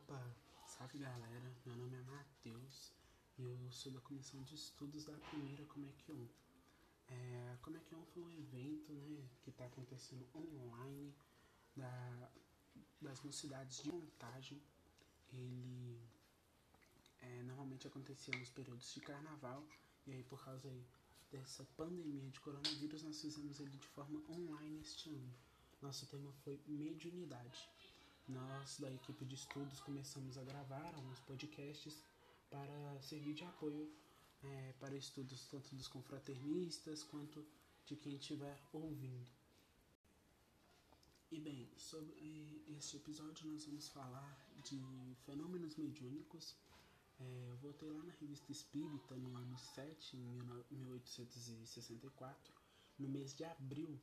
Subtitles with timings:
[0.00, 2.90] Opa, salve galera, meu nome é Matheus
[3.38, 6.28] e eu sou da comissão de estudos da primeira Comec 1.
[7.08, 11.14] É, a Comec 1 foi um evento né, que está acontecendo online
[11.76, 12.30] da,
[13.02, 14.62] das mocidades de montagem.
[15.34, 16.00] Ele
[17.20, 19.62] é, normalmente acontecia nos períodos de carnaval
[20.06, 20.82] e aí por causa aí,
[21.30, 25.34] dessa pandemia de coronavírus nós fizemos ele de forma online este ano.
[25.82, 27.68] Nosso tema foi mediunidade
[28.30, 32.02] nós da equipe de estudos começamos a gravar alguns podcasts
[32.48, 33.92] para servir de apoio
[34.42, 37.44] é, para estudos tanto dos confraternistas quanto
[37.86, 39.30] de quem estiver ouvindo.
[41.30, 44.80] E bem, sobre este episódio nós vamos falar de
[45.24, 46.56] fenômenos mediúnicos.
[47.20, 52.54] É, eu voltei lá na revista Espírita no ano 7, em 1864,
[52.98, 54.00] no mês de abril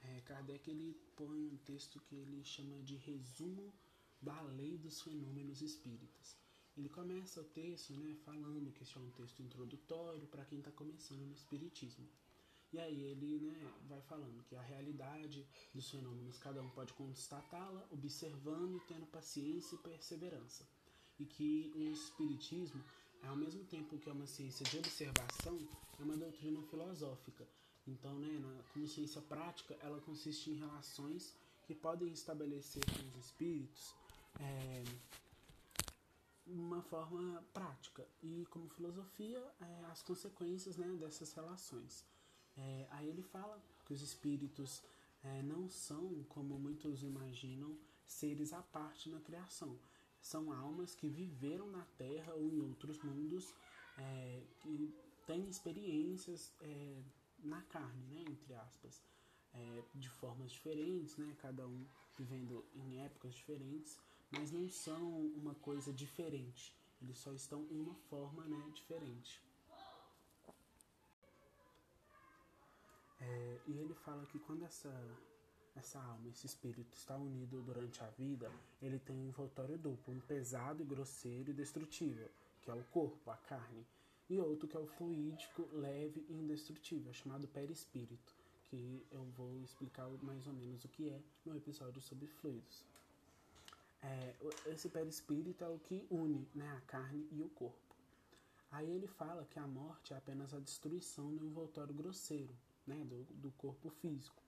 [0.00, 3.72] é, Kardec ele põe um texto que ele chama de resumo
[4.20, 6.36] da lei dos fenômenos espíritas.
[6.76, 10.70] Ele começa o texto né, falando que este é um texto introdutório para quem está
[10.70, 12.06] começando no Espiritismo.
[12.72, 17.86] E aí ele né, vai falando que a realidade dos fenômenos cada um pode constatá-la
[17.90, 20.68] observando e tendo paciência e perseverança.
[21.18, 22.84] E que o Espiritismo,
[23.22, 25.58] ao mesmo tempo que é uma ciência de observação,
[25.98, 27.48] é uma doutrina filosófica,
[27.86, 31.34] então, né, na, como ciência prática, ela consiste em relações
[31.66, 33.94] que podem estabelecer com os espíritos
[34.40, 34.84] é,
[36.46, 42.04] uma forma prática e como filosofia é, as consequências né, dessas relações.
[42.56, 44.82] É, aí ele fala que os espíritos
[45.22, 47.76] é, não são, como muitos imaginam,
[48.06, 49.76] seres à parte na criação.
[50.20, 53.52] São almas que viveram na Terra ou em outros mundos,
[53.98, 54.94] é, que
[55.26, 57.02] têm experiências é,
[57.46, 59.02] na carne, né, entre aspas,
[59.54, 63.98] é, de formas diferentes, né, cada um vivendo em épocas diferentes,
[64.30, 69.42] mas não são uma coisa diferente, eles só estão em uma forma né, diferente.
[73.20, 74.92] É, e ele fala que quando essa,
[75.74, 80.20] essa alma, esse espírito está unido durante a vida, ele tem um envoltório duplo, um
[80.20, 82.30] pesado e grosseiro e destrutível,
[82.62, 83.86] que é o corpo, a carne,
[84.28, 90.08] e outro que é o fluídico, leve e indestrutível, chamado perispírito, que eu vou explicar
[90.22, 92.84] mais ou menos o que é no episódio sobre fluidos.
[94.02, 94.34] É,
[94.66, 97.94] esse perispírito é o que une né, a carne e o corpo.
[98.70, 102.54] Aí ele fala que a morte é apenas a destruição do envoltório grosseiro,
[102.86, 104.42] né, do, do corpo físico.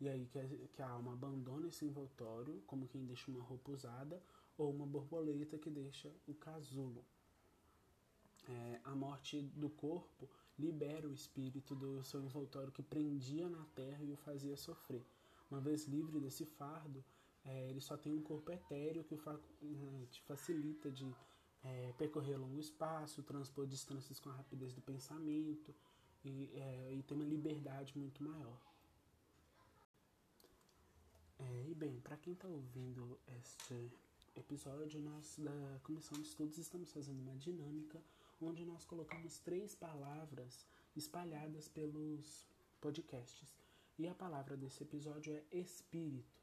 [0.00, 3.72] E aí que a, que a alma abandona esse envoltório, como quem deixa uma roupa
[3.72, 4.22] usada,
[4.56, 7.04] ou uma borboleta que deixa o casulo
[8.96, 14.16] morte do corpo libera o espírito do seu envoltório que prendia na terra e o
[14.16, 15.04] fazia sofrer.
[15.50, 17.04] Uma vez livre desse fardo,
[17.44, 21.14] é, ele só tem um corpo etéreo que o fa né, te facilita de
[21.62, 25.74] é, percorrer longo espaço, transpor distâncias com a rapidez do pensamento
[26.24, 28.58] e, é, e ter uma liberdade muito maior.
[31.38, 33.92] É, e bem, para quem está ouvindo este
[34.34, 38.02] episódio, nós da Comissão de Estudos estamos fazendo uma dinâmica
[38.40, 42.46] onde nós colocamos três palavras espalhadas pelos
[42.80, 43.56] podcasts.
[43.98, 46.40] E a palavra desse episódio é espírito.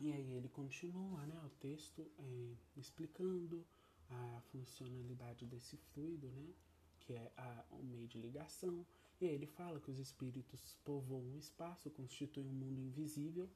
[0.00, 3.66] E aí ele continua né, o texto é, explicando
[4.08, 6.54] a funcionalidade desse fluido, né,
[7.00, 8.86] que é a, o meio de ligação.
[9.20, 13.50] E aí ele fala que os espíritos povoam o espaço, constituem um mundo invisível,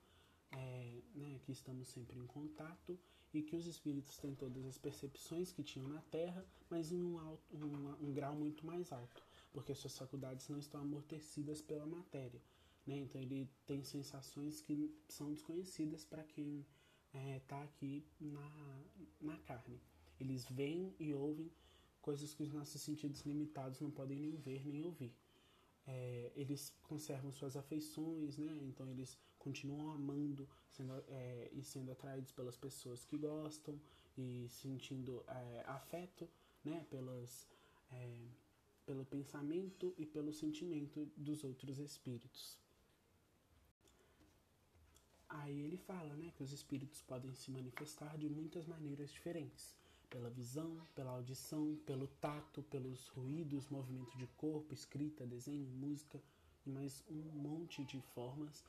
[0.51, 1.03] é,
[1.43, 2.99] que estamos sempre em contato
[3.35, 7.19] e que os espíritos têm todas as percepções que tinham na Terra, mas em um,
[7.19, 9.23] alto, um, um grau muito mais alto,
[9.53, 12.41] porque suas faculdades não estão amortecidas pela matéria.
[12.87, 12.99] Né?
[12.99, 16.65] Então ele tem sensações que são desconhecidas para quem
[17.37, 18.85] está é, aqui na,
[19.21, 19.81] na carne.
[20.21, 21.51] Eles veem e ouvem
[22.01, 25.15] coisas que os nossos sentidos limitados não podem nem ver nem ouvir
[25.87, 28.59] é, eles conservam suas afeições, né?
[28.63, 33.79] Então eles continuam amando sendo, é, e sendo atraídos pelas pessoas que gostam
[34.17, 36.29] e sentindo é, afeto,
[36.65, 36.87] né?
[36.89, 37.49] Pelas,
[37.91, 38.29] é,
[38.87, 42.59] pelo pensamento e pelo sentimento dos outros espíritos.
[45.29, 49.75] Aí ele fala, né, que os espíritos podem se manifestar de muitas maneiras diferentes
[50.11, 56.21] pela visão, pela audição, pelo tato, pelos ruídos, movimento de corpo, escrita, desenho, música
[56.67, 58.63] e mais um monte de formas.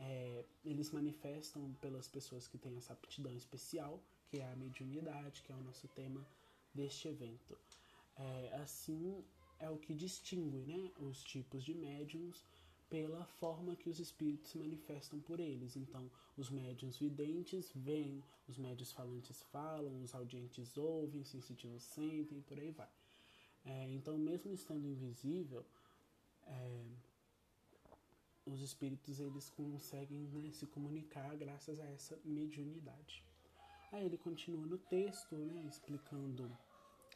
[0.00, 5.52] É, eles manifestam pelas pessoas que têm essa aptidão especial, que é a mediunidade, que
[5.52, 6.24] é o nosso tema
[6.72, 7.58] deste evento.
[8.16, 9.24] É, assim,
[9.58, 12.44] é o que distingue né, os tipos de médiums
[12.88, 15.76] pela forma que os espíritos se manifestam por eles.
[15.76, 22.40] Então, os médiuns videntes veem, os médios falantes falam, os audientes ouvem, os sensitivos sentem,
[22.42, 22.88] por aí vai.
[23.64, 25.64] É, então, mesmo estando invisível,
[26.46, 26.84] é,
[28.48, 33.24] os espíritos eles conseguem né, se comunicar graças a essa mediunidade.
[33.92, 36.50] Aí ele continua no texto, né, explicando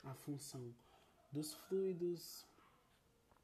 [0.05, 0.75] a função
[1.31, 2.47] dos fluidos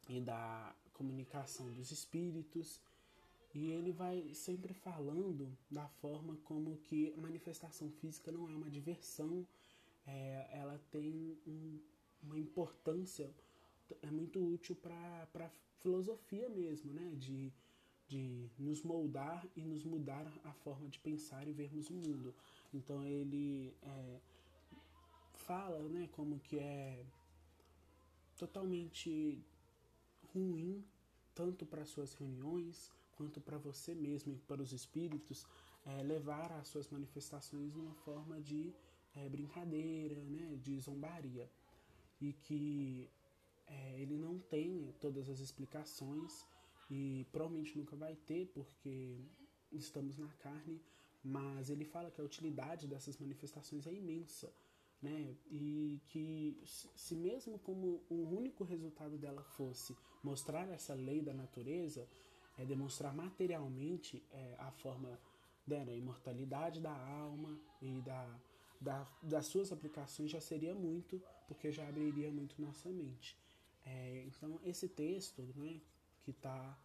[0.09, 2.81] e da comunicação dos espíritos.
[3.55, 8.71] E ele vai sempre falando da forma como que a manifestação física não é uma
[8.71, 9.47] diversão,
[10.07, 11.81] é, ela tem um,
[12.23, 13.31] uma importância,
[14.03, 17.15] é muito útil para a filosofia mesmo, né?
[17.17, 17.53] De,
[18.09, 22.35] de nos moldar e nos mudar a forma de pensar e vermos o mundo.
[22.73, 24.21] Então ele é,
[25.35, 27.05] fala né, como que é
[28.37, 29.45] totalmente
[30.33, 30.83] ruim,
[31.35, 35.47] tanto para suas reuniões quanto para você mesmo e para os espíritos,
[35.85, 38.73] é, levar as suas manifestações numa forma de
[39.17, 41.51] é, brincadeira, né, de zombaria.
[42.21, 43.09] E que
[43.67, 46.47] é, ele não tem todas as explicações
[46.91, 49.19] e provavelmente nunca vai ter, porque
[49.73, 50.81] estamos na carne,
[51.23, 54.53] mas ele fala que a utilidade dessas manifestações é imensa
[55.01, 55.37] né?
[55.51, 62.09] E que se mesmo como o único resultado dela fosse mostrar essa lei da natureza,
[62.57, 65.19] é demonstrar materialmente é, a forma
[65.65, 68.41] da né, imortalidade da alma e da,
[68.81, 73.37] da, das suas aplicações já seria muito, porque já abriria muito nossa mente.
[73.87, 75.81] É, então esse texto, né,
[76.29, 76.79] que está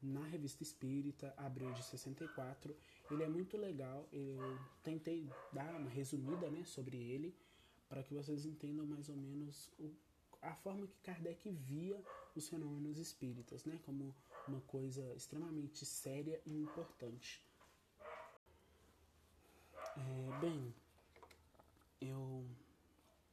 [0.00, 2.76] na revista Espírita, abril de 64,
[3.10, 4.08] ele é muito legal.
[4.12, 4.38] Eu
[4.84, 7.34] tentei dar uma resumida né, sobre ele
[7.88, 9.92] para que vocês entendam mais ou menos o,
[10.40, 12.00] a forma que Kardec via
[12.36, 14.14] os fenômenos espíritas, né, como
[14.46, 17.42] uma coisa extremamente séria e importante.
[19.96, 20.72] É, bem,
[22.00, 22.46] eu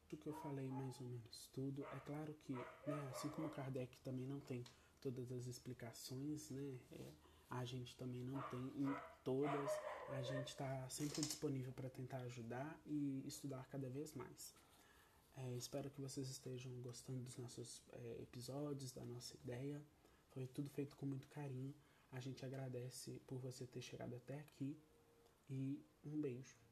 [0.10, 3.96] do que eu falei mais ou menos tudo, é claro que, né, assim como Kardec
[3.98, 4.64] também não tem
[5.04, 7.12] todas as explicações, né, é,
[7.50, 9.70] a gente também não tem em todas
[10.10, 14.54] a gente está sempre disponível para tentar ajudar e estudar cada vez mais.
[15.36, 19.82] É, espero que vocês estejam gostando dos nossos é, episódios, da nossa ideia.
[20.30, 21.74] Foi tudo feito com muito carinho.
[22.12, 24.78] A gente agradece por você ter chegado até aqui
[25.50, 26.63] e um beijo.